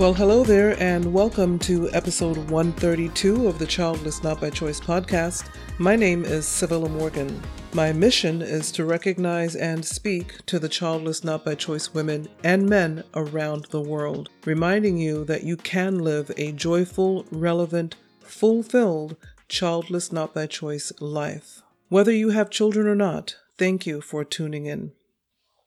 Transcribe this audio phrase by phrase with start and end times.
[0.00, 5.50] Well, hello there, and welcome to episode 132 of the Childless Not by Choice podcast.
[5.76, 7.38] My name is Civilla Morgan.
[7.74, 12.66] My mission is to recognize and speak to the childless not by choice women and
[12.66, 20.10] men around the world, reminding you that you can live a joyful, relevant, fulfilled, childless
[20.10, 21.60] not by choice life.
[21.90, 24.92] Whether you have children or not, thank you for tuning in.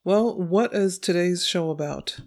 [0.04, 2.18] Well, what is today's show about?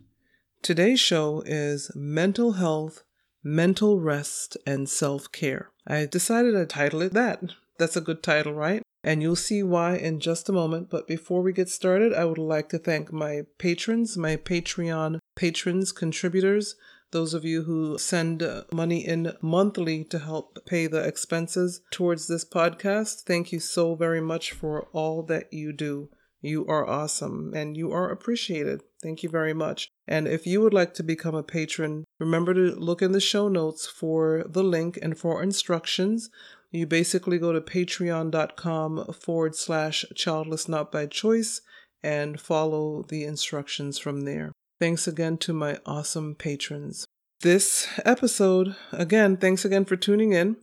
[0.63, 3.05] Today's show is mental health,
[3.45, 5.71] mental rest, and self care.
[5.87, 7.43] I decided to title it that.
[7.79, 8.83] That's a good title, right?
[9.05, 10.91] And you'll see why in just a moment.
[10.91, 15.93] But before we get started, I would like to thank my patrons, my Patreon patrons,
[15.93, 16.75] contributors,
[17.13, 18.43] those of you who send
[18.73, 23.23] money in monthly to help pay the expenses towards this podcast.
[23.23, 26.11] Thank you so very much for all that you do.
[26.41, 28.83] You are awesome and you are appreciated.
[29.07, 29.89] Thank you very much.
[30.09, 33.47] And if you would like to become a patron, remember to look in the show
[33.47, 36.29] notes for the link and for instructions.
[36.73, 41.61] You basically go to patreon.com forward slash childless not by choice
[42.03, 44.51] and follow the instructions from there.
[44.81, 47.07] Thanks again to my awesome patrons.
[47.43, 50.57] This episode, again, thanks again for tuning in.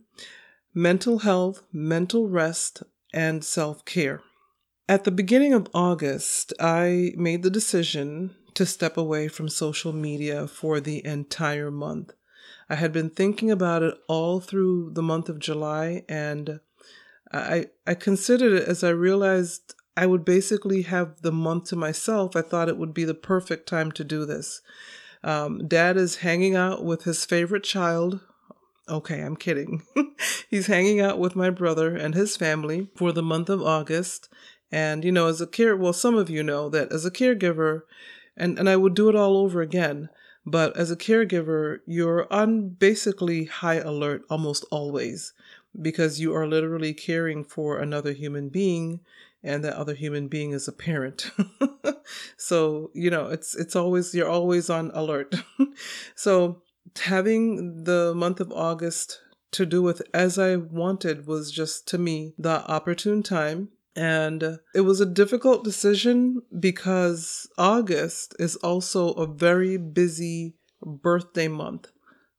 [0.74, 4.20] Mental health, mental rest, and self care.
[4.86, 10.46] At the beginning of August, I made the decision to step away from social media
[10.46, 12.12] for the entire month.
[12.68, 16.60] I had been thinking about it all through the month of July, and
[17.32, 22.36] I, I considered it as I realized I would basically have the month to myself.
[22.36, 24.60] I thought it would be the perfect time to do this.
[25.22, 28.20] Um, Dad is hanging out with his favorite child.
[28.86, 29.82] Okay, I'm kidding.
[30.50, 34.28] He's hanging out with my brother and his family for the month of August.
[34.70, 37.82] And, you know, as a care, well, some of you know that as a caregiver,
[38.36, 40.08] and, and I would do it all over again,
[40.46, 45.32] but as a caregiver, you're on basically high alert almost always
[45.80, 49.00] because you are literally caring for another human being
[49.42, 51.30] and that other human being is a parent.
[52.36, 55.34] so, you know, it's it's always you're always on alert.
[56.14, 56.62] so,
[57.02, 59.20] having the month of August
[59.52, 64.80] to do with as I wanted was just to me the opportune time and it
[64.80, 71.88] was a difficult decision because August is also a very busy birthday month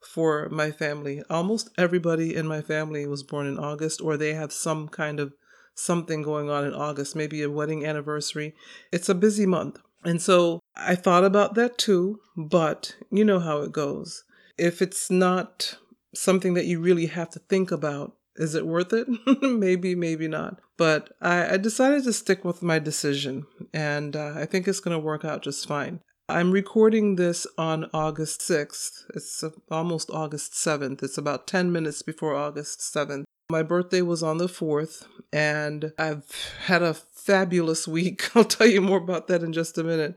[0.02, 1.24] for my family.
[1.30, 5.34] Almost everybody in my family was born in August or they have some kind of
[5.74, 8.54] something going on in August, maybe a wedding anniversary.
[8.92, 9.80] It's a busy month.
[10.04, 14.24] And so I thought about that too, but you know how it goes.
[14.58, 15.78] If it's not
[16.14, 19.08] something that you really have to think about, is it worth it?
[19.42, 20.60] maybe, maybe not.
[20.78, 24.96] But I, I, decided to stick with my decision, and uh, I think it's going
[24.96, 26.02] to work out just fine.
[26.28, 29.06] I'm recording this on August 6th.
[29.14, 31.04] It's uh, almost August 7th.
[31.04, 33.26] It's about 10 minutes before August 7th.
[33.50, 36.26] My birthday was on the 4th, and I've
[36.66, 38.36] had a fabulous week.
[38.36, 40.16] I'll tell you more about that in just a minute.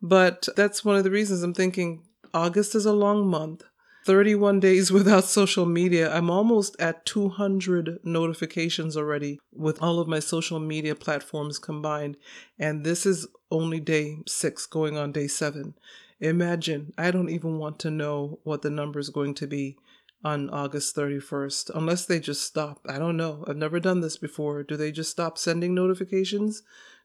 [0.00, 3.64] But that's one of the reasons I'm thinking August is a long month.
[4.08, 6.10] 31 days without social media.
[6.10, 12.16] I'm almost at 200 notifications already with all of my social media platforms combined.
[12.58, 15.74] And this is only day six, going on day seven.
[16.20, 19.76] Imagine, I don't even want to know what the number is going to be
[20.24, 22.80] on August 31st, unless they just stop.
[22.88, 23.44] I don't know.
[23.46, 24.62] I've never done this before.
[24.62, 26.62] Do they just stop sending notifications?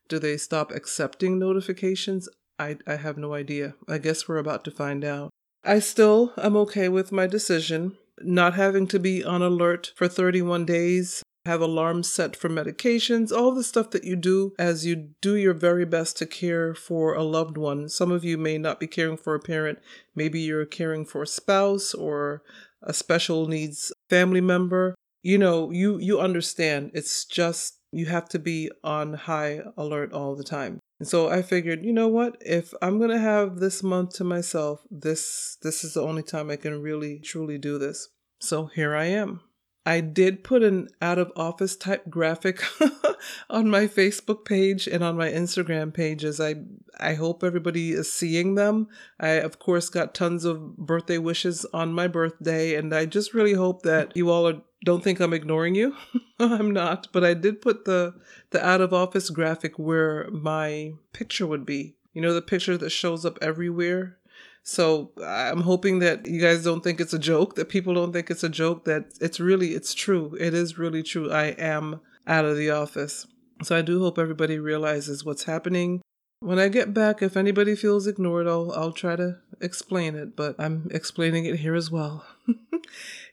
[0.08, 2.30] Do they stop accepting notifications?
[2.58, 3.76] I, I have no idea.
[3.90, 5.34] I guess we're about to find out.
[5.66, 10.66] I still am okay with my decision, not having to be on alert for 31
[10.66, 15.36] days, have alarms set for medications, all the stuff that you do as you do
[15.36, 17.88] your very best to care for a loved one.
[17.88, 19.80] Some of you may not be caring for a parent,
[20.16, 22.44] maybe you're caring for a spouse or
[22.82, 24.96] a special needs family member.
[25.22, 26.92] You know, you you understand.
[26.94, 30.80] It's just you have to be on high alert all the time.
[31.04, 32.38] And so I figured, you know what?
[32.40, 36.50] If I'm going to have this month to myself, this this is the only time
[36.50, 38.08] I can really truly do this.
[38.40, 39.42] So here I am.
[39.86, 42.64] I did put an out of office type graphic
[43.50, 46.40] on my Facebook page and on my Instagram pages.
[46.40, 46.56] I
[47.00, 48.88] I hope everybody is seeing them.
[49.20, 53.54] I of course got tons of birthday wishes on my birthday and I just really
[53.54, 55.96] hope that you all are, don't think I'm ignoring you.
[56.40, 58.16] I'm not, but I did put the
[58.52, 61.96] the out of office graphic where my picture would be.
[62.14, 64.18] You know the picture that shows up everywhere
[64.64, 68.32] so I'm hoping that you guys don't think it's a joke, that people don't think
[68.32, 70.38] it's a joke, that it's really, it's true.
[70.40, 71.30] It is really true.
[71.32, 73.28] I am out of the office.
[73.62, 76.02] So I do hope everybody realizes what's happening.
[76.40, 80.56] When I get back, if anybody feels ignored, I'll, I'll try to explain it, but
[80.58, 82.26] I'm explaining it here as well.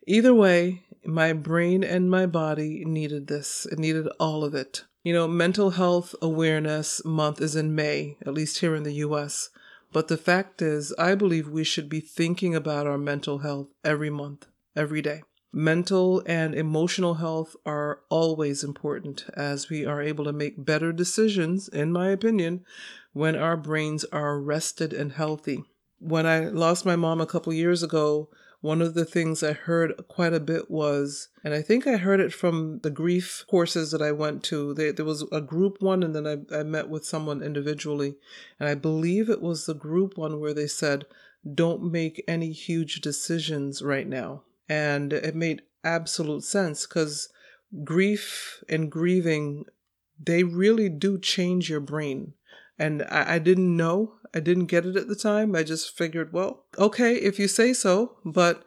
[0.06, 3.66] Either way, my brain and my body needed this.
[3.70, 4.84] It needed all of it.
[5.04, 9.50] You know, Mental Health Awareness Month is in May, at least here in the US.
[9.92, 14.10] But the fact is, I believe we should be thinking about our mental health every
[14.10, 14.46] month,
[14.76, 15.22] every day.
[15.52, 21.66] Mental and emotional health are always important as we are able to make better decisions,
[21.66, 22.64] in my opinion,
[23.12, 25.64] when our brains are rested and healthy.
[25.98, 28.28] When I lost my mom a couple years ago,
[28.60, 32.20] one of the things I heard quite a bit was, and I think I heard
[32.20, 34.74] it from the grief courses that I went to.
[34.74, 38.16] They, there was a group one, and then I, I met with someone individually.
[38.58, 41.06] And I believe it was the group one where they said,
[41.54, 44.42] don't make any huge decisions right now.
[44.68, 47.30] And it made absolute sense because
[47.82, 49.64] grief and grieving,
[50.22, 52.34] they really do change your brain.
[52.80, 55.56] And I, I didn't know I didn't get it at the time.
[55.56, 58.64] I just figured, well, okay, if you say so, but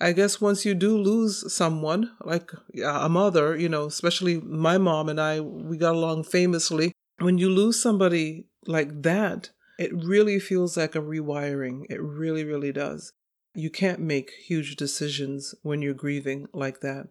[0.00, 2.50] I guess once you do lose someone, like
[2.84, 6.92] a mother, you know, especially my mom and I, we got along famously.
[7.18, 11.84] When you lose somebody like that, it really feels like a rewiring.
[11.88, 13.12] It really, really does.
[13.54, 17.08] You can't make huge decisions when you're grieving like that.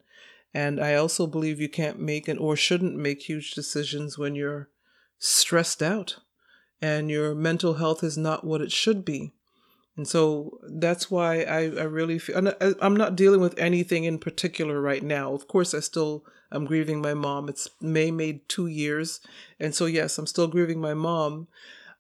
[0.54, 4.70] And I also believe you can't make and or shouldn't make huge decisions when you're
[5.20, 6.18] stressed out
[6.84, 9.32] and your mental health is not what it should be.
[9.96, 12.52] And so that's why I, I really feel,
[12.82, 15.34] I'm not dealing with anything in particular right now.
[15.34, 17.48] Of course, I still am grieving my mom.
[17.48, 19.22] It's May made two years.
[19.62, 21.48] And so, yes, I'm still grieving my mom.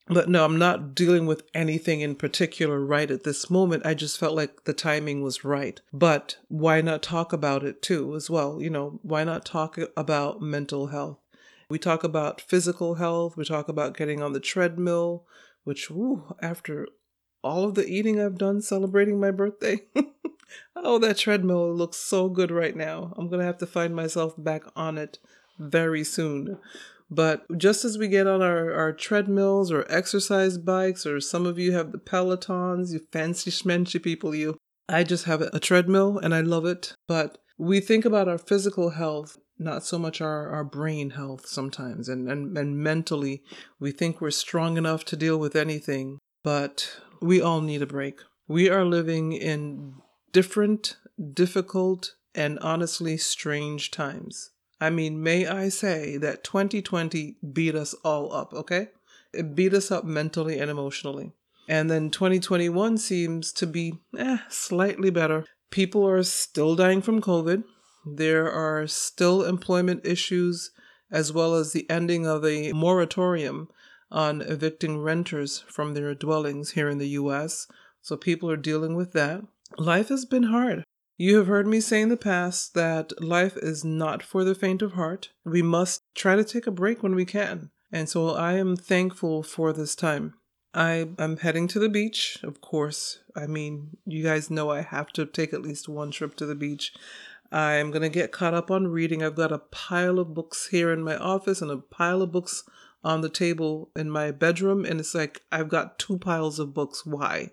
[0.07, 3.85] But no, I'm not dealing with anything in particular right at this moment.
[3.85, 5.79] I just felt like the timing was right.
[5.93, 8.61] But why not talk about it too, as well?
[8.61, 11.19] You know, why not talk about mental health?
[11.73, 13.35] We talk about physical health.
[13.35, 15.25] We talk about getting on the treadmill,
[15.63, 16.87] which, woo, after
[17.43, 19.79] all of the eating I've done celebrating my birthday,
[20.75, 23.11] oh, that treadmill looks so good right now.
[23.17, 25.17] I'm going to have to find myself back on it
[25.57, 26.59] very soon.
[27.09, 31.57] But just as we get on our, our treadmills or exercise bikes, or some of
[31.57, 34.59] you have the Pelotons, you fancy schmancy people, you.
[34.87, 36.93] I just have a treadmill and I love it.
[37.07, 42.09] But we think about our physical health not so much our, our brain health sometimes.
[42.09, 43.43] And, and, and mentally
[43.79, 48.19] we think we're strong enough to deal with anything but we all need a break.
[48.47, 49.95] We are living in
[50.33, 50.97] different
[51.33, 54.49] difficult and honestly strange times.
[54.81, 58.89] I mean may i say that 2020 beat us all up okay?
[59.33, 61.31] It beat us up mentally and emotionally.
[61.69, 65.45] And then 2021 seems to be eh, slightly better.
[65.71, 67.63] People are still dying from covid
[68.05, 70.71] there are still employment issues
[71.11, 73.69] as well as the ending of a moratorium
[74.11, 77.67] on evicting renters from their dwellings here in the US.
[78.01, 79.43] So people are dealing with that.
[79.77, 80.83] Life has been hard.
[81.17, 84.81] You have heard me say in the past that life is not for the faint
[84.81, 85.29] of heart.
[85.45, 87.69] We must try to take a break when we can.
[87.91, 90.33] And so I am thankful for this time.
[90.73, 93.19] I am heading to the beach, of course.
[93.35, 96.55] I mean, you guys know I have to take at least one trip to the
[96.55, 96.93] beach.
[97.53, 99.21] I'm going to get caught up on reading.
[99.21, 102.63] I've got a pile of books here in my office and a pile of books
[103.03, 104.85] on the table in my bedroom.
[104.85, 107.05] And it's like I've got two piles of books.
[107.05, 107.51] Why?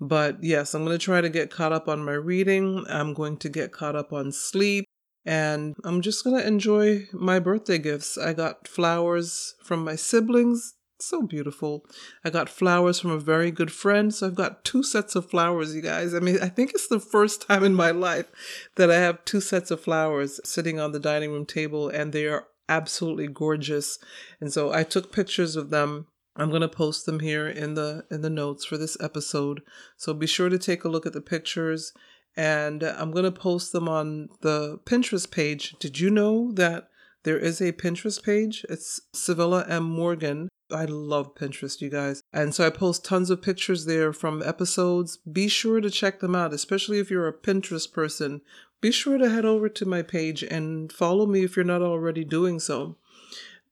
[0.00, 2.84] But yes, I'm going to try to get caught up on my reading.
[2.88, 4.86] I'm going to get caught up on sleep.
[5.26, 8.16] And I'm just going to enjoy my birthday gifts.
[8.16, 11.84] I got flowers from my siblings so beautiful.
[12.24, 14.14] I got flowers from a very good friend.
[14.14, 16.14] So I've got two sets of flowers, you guys.
[16.14, 18.30] I mean, I think it's the first time in my life
[18.76, 22.26] that I have two sets of flowers sitting on the dining room table and they
[22.26, 23.98] are absolutely gorgeous.
[24.40, 26.06] And so I took pictures of them.
[26.36, 29.62] I'm going to post them here in the in the notes for this episode.
[29.96, 31.92] So be sure to take a look at the pictures
[32.36, 35.74] and I'm going to post them on the Pinterest page.
[35.80, 36.88] Did you know that
[37.22, 38.66] there is a Pinterest page?
[38.68, 39.84] It's Civilla M.
[39.84, 42.22] Morgan I love Pinterest, you guys.
[42.32, 45.18] And so I post tons of pictures there from episodes.
[45.18, 48.40] Be sure to check them out, especially if you're a Pinterest person.
[48.80, 52.24] Be sure to head over to my page and follow me if you're not already
[52.24, 52.96] doing so.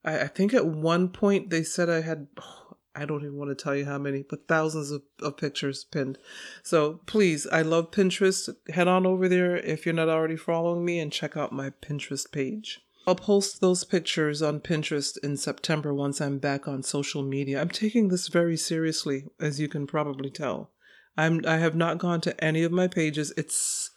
[0.04, 2.60] I, I think at one point they said I had, oh,
[2.96, 6.16] I don't even want to tell you how many, but thousands of, of pictures pinned.
[6.62, 8.48] So please, I love Pinterest.
[8.72, 12.30] Head on over there if you're not already following me and check out my Pinterest
[12.30, 12.83] page.
[13.06, 17.60] I'll post those pictures on Pinterest in September once I'm back on social media.
[17.60, 20.70] I'm taking this very seriously, as you can probably tell.
[21.16, 23.32] I'm I have not gone to any of my pages.
[23.36, 23.90] It's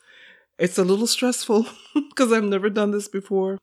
[0.59, 1.65] it's a little stressful
[2.09, 3.57] because I've never done this before.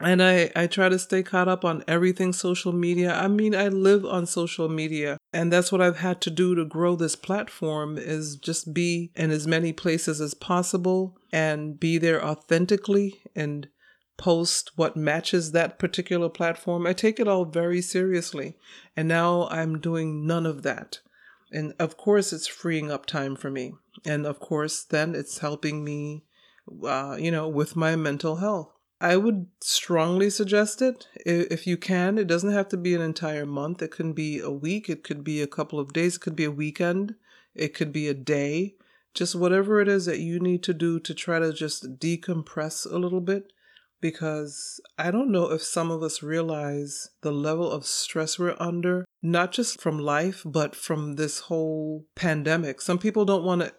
[0.00, 3.14] and I, I try to stay caught up on everything social media.
[3.14, 6.64] I mean, I live on social media, and that's what I've had to do to
[6.64, 12.24] grow this platform is just be in as many places as possible and be there
[12.24, 13.68] authentically and
[14.18, 16.86] post what matches that particular platform.
[16.86, 18.56] I take it all very seriously,
[18.94, 21.00] and now I'm doing none of that.
[21.50, 23.72] And of course, it's freeing up time for me.
[24.04, 26.24] And of course, then it's helping me,
[26.84, 28.70] uh, you know, with my mental health.
[29.00, 32.18] I would strongly suggest it if you can.
[32.18, 33.80] It doesn't have to be an entire month.
[33.80, 34.90] It can be a week.
[34.90, 36.16] It could be a couple of days.
[36.16, 37.14] It could be a weekend.
[37.54, 38.74] It could be a day.
[39.14, 42.98] Just whatever it is that you need to do to try to just decompress a
[42.98, 43.52] little bit.
[44.00, 49.04] Because I don't know if some of us realize the level of stress we're under,
[49.22, 52.80] not just from life, but from this whole pandemic.
[52.80, 53.72] Some people don't want to,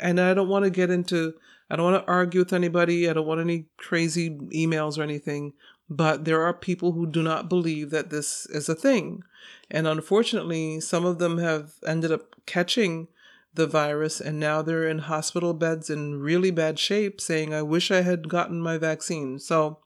[0.00, 1.34] and I don't want to get into
[1.68, 3.08] I don't want to argue with anybody.
[3.08, 5.52] I don't want any crazy emails or anything.
[5.88, 9.22] But there are people who do not believe that this is a thing.
[9.70, 13.08] And unfortunately, some of them have ended up catching
[13.56, 17.90] the virus and now they're in hospital beds in really bad shape saying, I wish
[17.90, 19.38] I had gotten my vaccine.
[19.38, 19.78] So,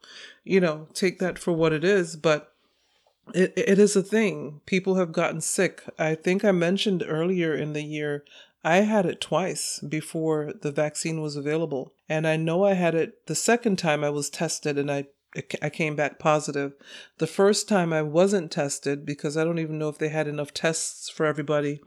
[0.44, 2.16] you know, take that for what it is.
[2.16, 2.52] But
[3.34, 4.60] it, it is a thing.
[4.66, 5.82] People have gotten sick.
[5.98, 8.24] I think I mentioned earlier in the year
[8.62, 11.94] I had it twice before the vaccine was available.
[12.08, 15.06] And I know I had it the second time I was tested and I
[15.62, 16.72] I came back positive.
[17.18, 20.52] The first time I wasn't tested because I don't even know if they had enough
[20.52, 21.80] tests for everybody.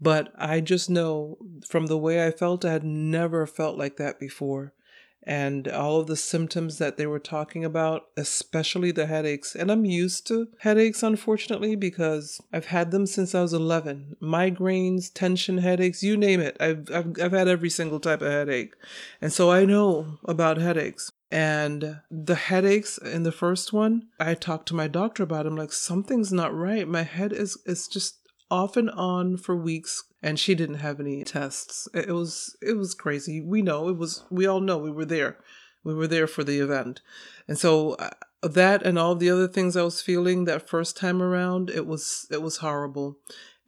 [0.00, 4.20] But I just know from the way I felt, I had never felt like that
[4.20, 4.74] before
[5.22, 9.54] and all of the symptoms that they were talking about, especially the headaches.
[9.54, 14.16] And I'm used to headaches, unfortunately, because I've had them since I was 11.
[14.22, 16.56] Migraines, tension headaches, you name it.
[16.58, 18.74] I've, I've, I've had every single type of headache.
[19.20, 21.12] And so I know about headaches.
[21.30, 25.46] And the headaches in the first one, I talked to my doctor about.
[25.46, 25.50] It.
[25.50, 26.88] I'm like, something's not right.
[26.88, 28.16] My head is is just
[28.50, 31.88] off and on for weeks and she didn't have any tests.
[31.94, 33.40] It was it was crazy.
[33.40, 34.24] We know it was.
[34.30, 35.38] We all know we were there.
[35.82, 37.00] We were there for the event,
[37.48, 38.10] and so uh,
[38.42, 42.26] that and all the other things I was feeling that first time around, it was
[42.30, 43.18] it was horrible.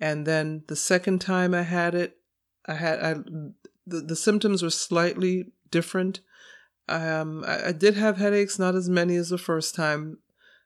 [0.00, 2.18] And then the second time I had it,
[2.66, 3.14] I had I
[3.86, 6.20] the, the symptoms were slightly different.
[6.88, 10.18] Um, I, I did have headaches, not as many as the first time,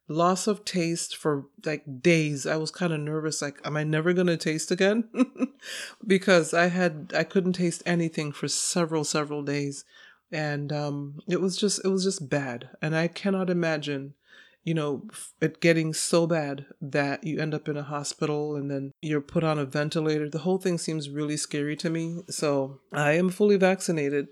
[0.09, 2.47] loss of taste for like days.
[2.47, 5.09] I was kind of nervous like am I never going to taste again?
[6.07, 9.85] because I had I couldn't taste anything for several several days
[10.31, 14.15] and um it was just it was just bad and I cannot imagine
[14.65, 15.03] you know
[15.41, 19.45] it getting so bad that you end up in a hospital and then you're put
[19.45, 20.29] on a ventilator.
[20.29, 22.23] The whole thing seems really scary to me.
[22.29, 24.29] So, I am fully vaccinated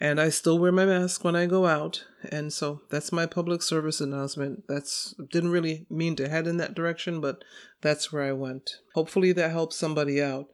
[0.00, 2.04] and I still wear my mask when I go out.
[2.30, 4.64] And so that's my public service announcement.
[4.68, 7.42] That's didn't really mean to head in that direction, but
[7.80, 8.76] that's where I went.
[8.94, 10.46] Hopefully that helps somebody out.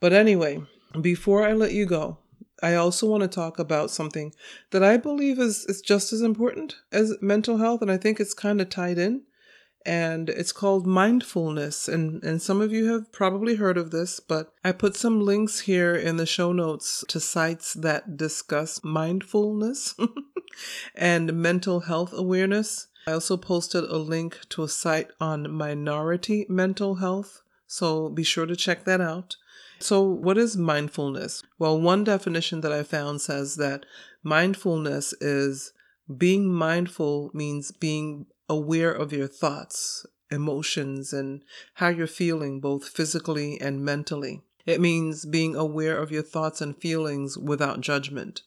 [0.00, 0.62] But anyway,
[1.00, 2.18] before I let you go,
[2.62, 4.32] I also want to talk about something
[4.70, 8.34] that I believe is, is just as important as mental health, and I think it's
[8.34, 9.22] kind of tied in
[9.84, 14.52] and it's called mindfulness and and some of you have probably heard of this but
[14.64, 19.94] i put some links here in the show notes to sites that discuss mindfulness
[20.94, 22.88] and mental health awareness.
[23.06, 28.44] I also posted a link to a site on minority mental health so be sure
[28.44, 29.36] to check that out.
[29.78, 31.42] So what is mindfulness?
[31.58, 33.86] Well one definition that i found says that
[34.22, 35.72] mindfulness is
[36.14, 41.42] being mindful means being aware of your thoughts, emotions, and
[41.74, 44.42] how you're feeling both physically and mentally.
[44.64, 48.42] It means being aware of your thoughts and feelings without judgment.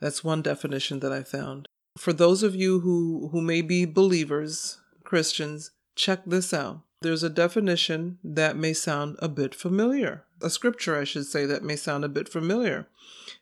[0.00, 1.68] That's one definition that I found.
[1.96, 6.82] For those of you who, who may be believers, Christians, check this out.
[7.00, 10.24] There's a definition that may sound a bit familiar.
[10.42, 12.86] A scripture, I should say, that may sound a bit familiar.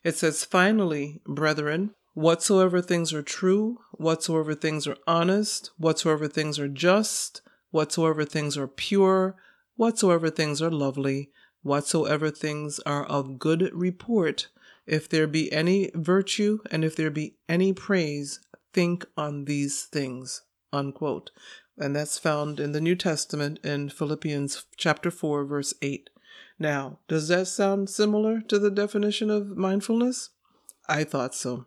[0.03, 6.69] It says, Finally, brethren, Whatsoever things are true, whatsoever things are honest, whatsoever things are
[6.69, 7.41] just,
[7.71, 9.35] whatsoever things are pure,
[9.75, 11.29] whatsoever things are lovely,
[11.61, 14.47] whatsoever things are of good report,
[14.87, 18.39] if there be any virtue and if there be any praise,
[18.71, 20.43] think on these things.
[20.71, 21.31] Unquote.
[21.77, 26.09] And that's found in the New Testament in Philippians chapter 4, verse 8.
[26.57, 30.29] Now, does that sound similar to the definition of mindfulness?
[30.87, 31.65] I thought so.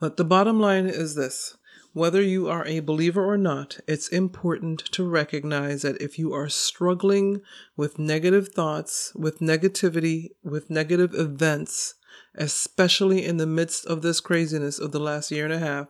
[0.00, 1.56] But the bottom line is this
[1.94, 6.48] whether you are a believer or not, it's important to recognize that if you are
[6.48, 7.42] struggling
[7.76, 11.94] with negative thoughts, with negativity, with negative events,
[12.34, 15.88] especially in the midst of this craziness of the last year and a half,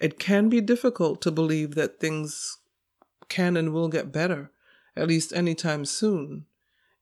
[0.00, 2.58] it can be difficult to believe that things
[3.28, 4.50] can and will get better,
[4.96, 6.44] at least anytime soon.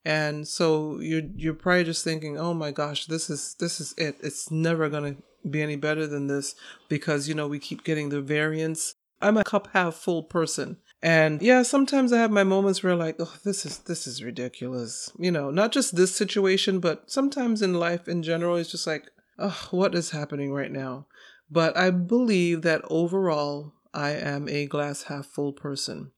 [0.05, 4.17] And so you're you're probably just thinking, oh my gosh, this is this is it.
[4.23, 5.17] It's never gonna
[5.49, 6.55] be any better than this
[6.89, 8.95] because you know we keep getting the variants.
[9.21, 10.79] I'm a cup half full person.
[11.03, 15.13] And yeah, sometimes I have my moments where like, oh, this is this is ridiculous.
[15.19, 19.11] You know, not just this situation, but sometimes in life in general, it's just like,
[19.39, 21.07] oh, what is happening right now?
[21.51, 26.13] But I believe that overall, I am a glass half full person.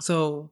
[0.00, 0.50] So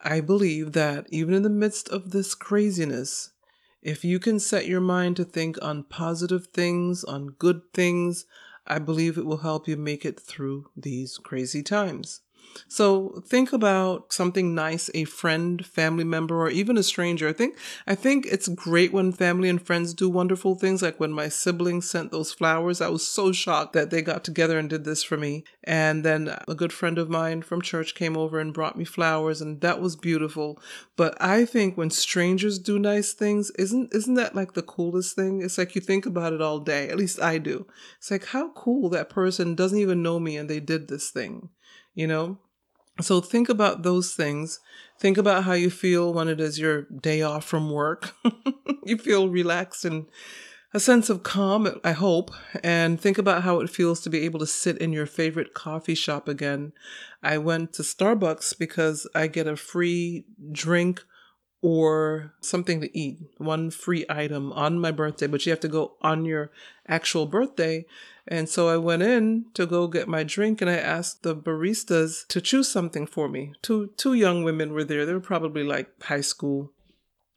[0.00, 3.32] I believe that even in the midst of this craziness,
[3.82, 8.26] if you can set your mind to think on positive things, on good things,
[8.66, 12.20] I believe it will help you make it through these crazy times.
[12.68, 17.28] So think about something nice a friend, family member, or even a stranger.
[17.28, 17.56] I think
[17.86, 20.80] I think it's great when family and friends do wonderful things.
[20.80, 24.58] Like when my siblings sent those flowers, I was so shocked that they got together
[24.58, 25.44] and did this for me.
[25.64, 29.40] And then a good friend of mine from church came over and brought me flowers,
[29.40, 30.60] and that was beautiful.
[30.96, 35.42] But I think when strangers do nice things, isn't isn't that like the coolest thing?
[35.42, 36.88] It's like you think about it all day.
[36.88, 37.66] At least I do.
[37.98, 41.50] It's like how cool that person doesn't even know me and they did this thing
[41.94, 42.38] you know?
[43.00, 44.60] So think about those things.
[44.98, 48.14] Think about how you feel when it is your day off from work.
[48.84, 50.06] you feel relaxed and
[50.72, 52.30] a sense of calm, I hope,
[52.62, 55.96] and think about how it feels to be able to sit in your favorite coffee
[55.96, 56.72] shop again.
[57.22, 61.02] I went to Starbucks because I get a free drink
[61.62, 65.92] or something to eat, one free item on my birthday, but you have to go
[66.00, 66.50] on your
[66.88, 67.84] actual birthday.
[68.26, 72.26] And so I went in to go get my drink and I asked the baristas
[72.28, 73.52] to choose something for me.
[73.60, 75.04] Two two young women were there.
[75.04, 76.72] They were probably like high school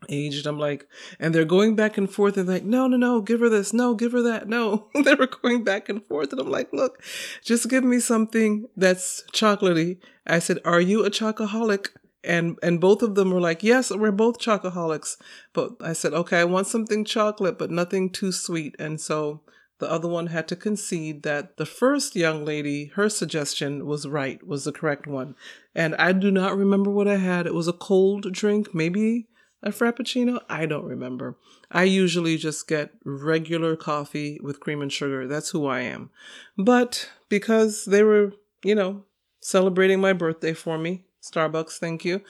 [0.10, 0.46] aged.
[0.48, 0.88] I'm like,
[1.20, 3.96] and they're going back and forth and like, no, no, no, give her this, no,
[3.96, 4.88] give her that, no.
[5.04, 7.02] they were going back and forth, and I'm like, look,
[7.44, 9.98] just give me something that's chocolatey.
[10.28, 11.90] I said, are you a chocoholic?
[12.24, 15.18] And and both of them were like yes we're both chocoholics.
[15.54, 18.76] But i said okay i want something chocolate but nothing too sweet.
[18.80, 19.42] And so
[19.80, 24.46] the other one had to concede that the first young lady her suggestion was right
[24.46, 25.36] was the correct one.
[25.76, 27.48] And i do not remember what i had.
[27.48, 29.28] It was a cold drink maybe
[29.64, 30.42] a frappuccino?
[30.50, 31.38] I don't remember.
[31.72, 35.26] I usually just get regular coffee with cream and sugar.
[35.26, 36.10] That's who i am.
[36.58, 38.34] But because they were
[38.64, 39.06] you know
[39.42, 42.22] celebrating my birthday for me Starbucks, thank you.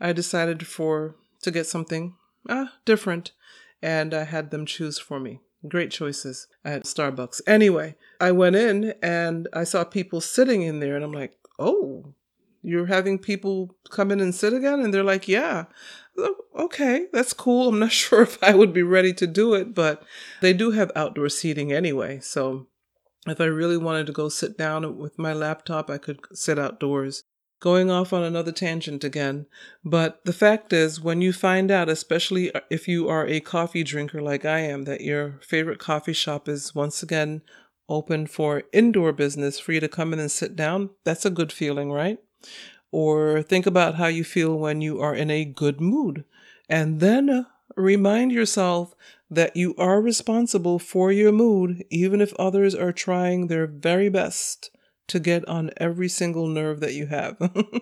[0.00, 2.14] I decided for to get something
[2.48, 3.32] ah, different
[3.80, 5.40] and I had them choose for me.
[5.66, 7.40] Great choices at Starbucks.
[7.46, 12.14] Anyway, I went in and I saw people sitting in there and I'm like, "Oh,
[12.62, 15.66] you're having people come in and sit again?" And they're like, "Yeah."
[16.56, 17.68] Okay, that's cool.
[17.68, 20.02] I'm not sure if I would be ready to do it, but
[20.40, 22.18] they do have outdoor seating anyway.
[22.20, 22.66] So
[23.26, 27.22] if I really wanted to go sit down with my laptop, I could sit outdoors
[27.62, 29.46] going off on another tangent again.
[29.84, 33.84] But the fact is, when you find out, especially uh, if you are a coffee
[33.84, 37.40] drinker like I am, that your favorite coffee shop is once again
[37.88, 41.52] open for indoor business for you to come in and sit down, that's a good
[41.52, 42.18] feeling, right?
[42.90, 46.24] Or think about how you feel when you are in a good mood.
[46.68, 47.44] And then uh,
[47.76, 48.96] remind yourself
[49.30, 54.70] that you are responsible for your mood, even if others are trying their very best
[55.12, 57.36] to get on every single nerve that you have.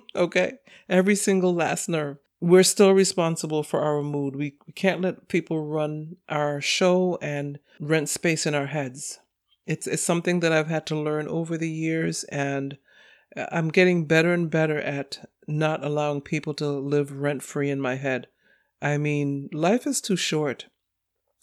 [0.16, 0.54] okay?
[0.88, 2.18] Every single last nerve.
[2.40, 4.34] We're still responsible for our mood.
[4.34, 9.20] We, can't let people run our show and rent space in our heads.
[9.64, 12.78] It's, it's something that I've had to learn over the years, and
[13.36, 17.80] uh, I'm getting better and better at not allowing people to live rent free in
[17.80, 18.26] my head.
[18.82, 20.66] I mean, life is too short.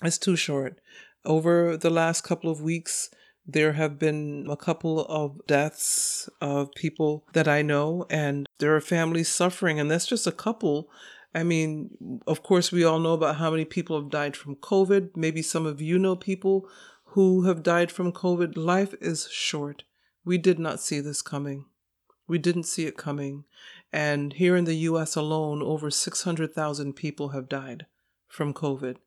[0.03, 0.81] It's too short.
[1.23, 3.09] Over the last couple of weeks,
[3.47, 8.81] there have been a couple of deaths of people that I know, and there are
[8.81, 10.89] families suffering, and that's just a couple.
[11.33, 15.15] I mean, of course, we all know about how many people have died from COVID.
[15.15, 16.67] Maybe some of you know people
[17.11, 18.57] who have died from COVID.
[18.57, 19.83] Life is short.
[20.25, 21.65] We did not see this coming.
[22.27, 23.45] We didn't see it coming.
[23.93, 27.85] And here in the US alone, over 600,000 people have died
[28.27, 28.97] from COVID.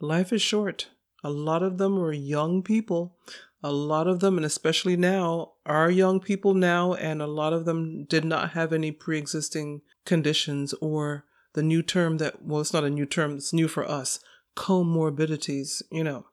[0.00, 0.88] Life is short.
[1.22, 3.16] A lot of them were young people
[3.64, 7.64] a lot of them, and especially now, are young people now, and a lot of
[7.64, 11.24] them did not have any pre existing conditions or
[11.54, 14.20] the new term that, well, it's not a new term, it's new for us
[14.54, 15.82] comorbidities.
[15.90, 16.26] You know,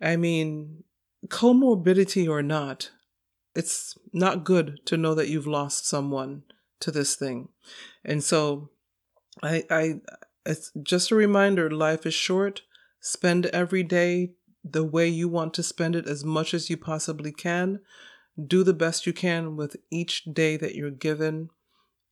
[0.00, 0.82] I mean,
[1.28, 2.90] comorbidity or not,
[3.54, 6.42] it's not good to know that you've lost someone
[6.80, 7.50] to this thing.
[8.04, 8.70] And so,
[9.44, 10.00] I, I,
[10.44, 12.62] it's just a reminder life is short.
[13.00, 14.32] Spend every day
[14.64, 17.80] the way you want to spend it as much as you possibly can.
[18.48, 21.50] do the best you can with each day that you're given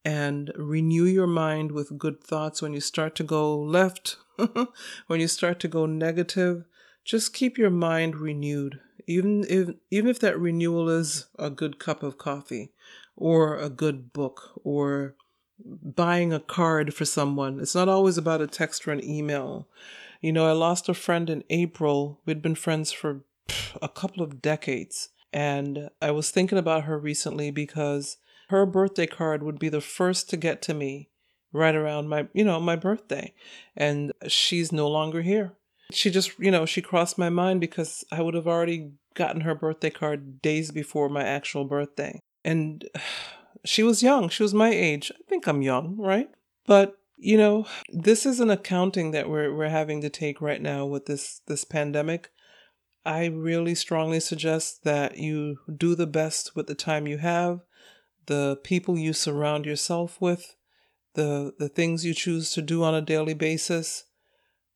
[0.05, 4.17] and renew your mind with good thoughts when you start to go left,
[5.07, 6.65] when you start to go negative.
[7.05, 12.03] Just keep your mind renewed, even if even if that renewal is a good cup
[12.03, 12.71] of coffee,
[13.17, 15.17] or a good book, or
[15.65, 17.61] buying a card for someone.
[17.61, 19.69] It's not always about a text or an email.
[20.23, 22.21] You know, I lost a friend in April.
[22.25, 23.25] We'd been friends for
[23.83, 25.09] a couple of decades.
[25.33, 30.31] And I was thinking about her recently because her birthday card would be the first
[30.31, 31.09] to get to me
[31.53, 33.35] right around my, you know, my birthday.
[33.77, 35.55] And she's no longer here.
[35.91, 39.57] She just, you know, she crossed my mind because I would have already gotten her
[39.57, 42.21] birthday card days before my actual birthday.
[42.45, 42.89] And
[43.65, 44.29] she was young.
[44.29, 45.11] She was my age.
[45.13, 46.31] I think I'm young, right?
[46.65, 50.85] But you know, this is an accounting that we're we're having to take right now
[50.85, 52.31] with this this pandemic.
[53.05, 57.61] I really strongly suggest that you do the best with the time you have,
[58.27, 60.57] the people you surround yourself with,
[61.15, 64.05] the the things you choose to do on a daily basis.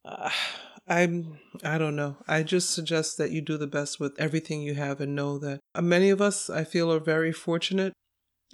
[0.04, 0.30] Uh,
[0.88, 2.16] I'm I don't know.
[2.28, 5.58] I just suggest that you do the best with everything you have and know that
[5.82, 7.92] many of us I feel are very fortunate.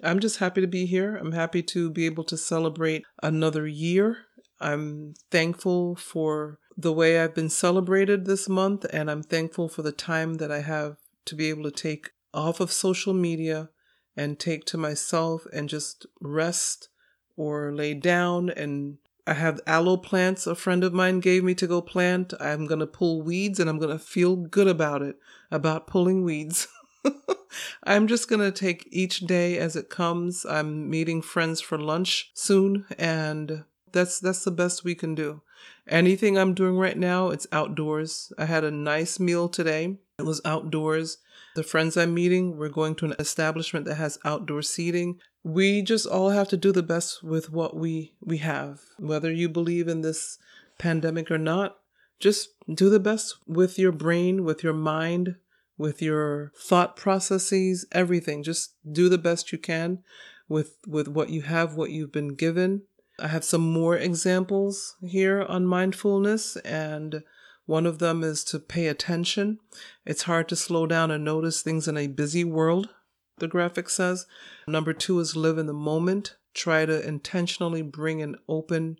[0.03, 1.15] I'm just happy to be here.
[1.15, 4.25] I'm happy to be able to celebrate another year.
[4.59, 9.91] I'm thankful for the way I've been celebrated this month, and I'm thankful for the
[9.91, 13.69] time that I have to be able to take off of social media
[14.15, 16.89] and take to myself and just rest
[17.35, 18.49] or lay down.
[18.49, 22.33] And I have aloe plants a friend of mine gave me to go plant.
[22.39, 25.15] I'm going to pull weeds and I'm going to feel good about it,
[25.51, 26.67] about pulling weeds.
[27.83, 30.45] I'm just going to take each day as it comes.
[30.45, 35.41] I'm meeting friends for lunch soon and that's that's the best we can do.
[35.87, 38.33] Anything I'm doing right now, it's outdoors.
[38.37, 39.97] I had a nice meal today.
[40.19, 41.17] It was outdoors.
[41.55, 45.19] The friends I'm meeting, we're going to an establishment that has outdoor seating.
[45.43, 48.81] We just all have to do the best with what we we have.
[48.97, 50.39] Whether you believe in this
[50.77, 51.77] pandemic or not,
[52.19, 55.35] just do the best with your brain, with your mind,
[55.77, 58.43] with your thought processes, everything.
[58.43, 60.03] Just do the best you can
[60.47, 62.83] with with what you have, what you've been given
[63.19, 67.23] I have some more examples here on mindfulness, and
[67.65, 69.59] one of them is to pay attention.
[70.05, 72.89] It's hard to slow down and notice things in a busy world,
[73.37, 74.25] the graphic says.
[74.67, 76.35] Number two is live in the moment.
[76.53, 78.99] Try to intentionally bring an open,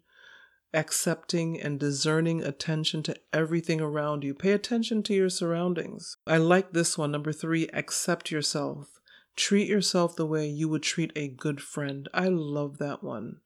[0.73, 4.33] accepting, and discerning attention to everything around you.
[4.33, 6.17] Pay attention to your surroundings.
[6.25, 7.11] I like this one.
[7.11, 8.99] Number three, accept yourself.
[9.35, 12.07] Treat yourself the way you would treat a good friend.
[12.13, 13.37] I love that one.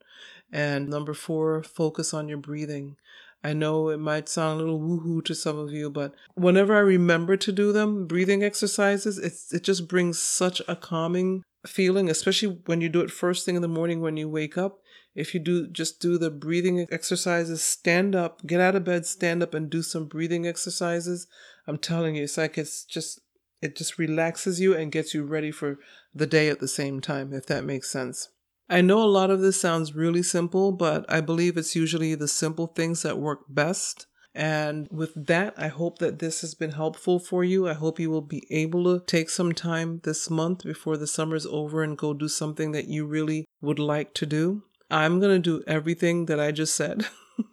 [0.52, 2.96] And number four, focus on your breathing.
[3.44, 6.80] I know it might sound a little woohoo to some of you, but whenever I
[6.80, 12.60] remember to do them, breathing exercises, it's, it just brings such a calming feeling, especially
[12.66, 14.80] when you do it first thing in the morning when you wake up.
[15.18, 19.42] If you do just do the breathing exercises, stand up, get out of bed, stand
[19.42, 21.26] up and do some breathing exercises.
[21.66, 23.20] I'm telling you, it's like it's just
[23.60, 25.80] it just relaxes you and gets you ready for
[26.14, 28.30] the day at the same time, if that makes sense.
[28.70, 32.28] I know a lot of this sounds really simple, but I believe it's usually the
[32.28, 34.06] simple things that work best.
[34.36, 37.68] And with that, I hope that this has been helpful for you.
[37.68, 41.48] I hope you will be able to take some time this month before the summer's
[41.48, 44.62] over and go do something that you really would like to do.
[44.90, 47.06] I'm going to do everything that I just said.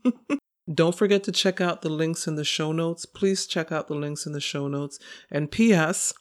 [0.73, 3.05] Don't forget to check out the links in the show notes.
[3.05, 4.99] Please check out the links in the show notes.
[5.31, 6.15] And P.S.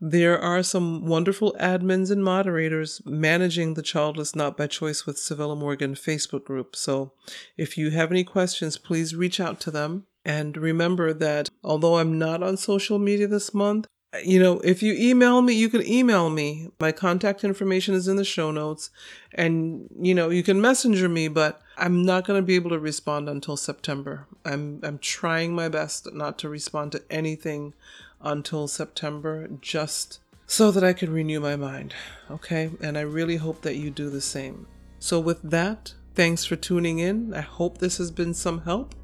[0.00, 5.56] There are some wonderful admins and moderators managing the Childless Not by Choice with Civilla
[5.56, 6.74] Morgan Facebook group.
[6.74, 7.12] So
[7.56, 10.06] if you have any questions, please reach out to them.
[10.24, 13.86] And remember that although I'm not on social media this month,
[14.24, 16.70] you know, if you email me, you can email me.
[16.78, 18.90] My contact information is in the show notes.
[19.32, 22.78] And, you know, you can messenger me, but I'm not going to be able to
[22.78, 24.26] respond until September.
[24.44, 27.74] I'm, I'm trying my best not to respond to anything
[28.20, 31.94] until September just so that I can renew my mind.
[32.30, 32.70] Okay?
[32.80, 34.66] And I really hope that you do the same.
[34.98, 37.34] So, with that, thanks for tuning in.
[37.34, 38.94] I hope this has been some help.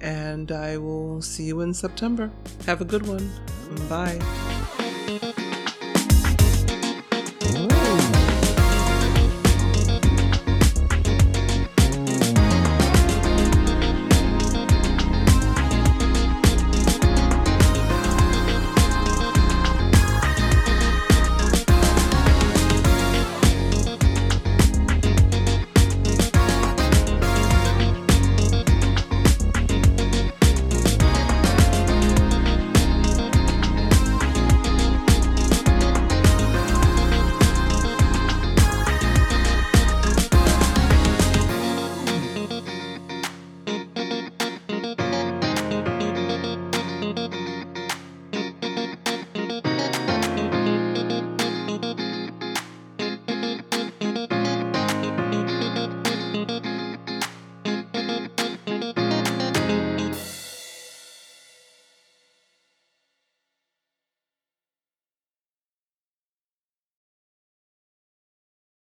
[0.00, 2.30] And I will see you in September.
[2.66, 3.30] Have a good one.
[3.88, 4.20] Bye.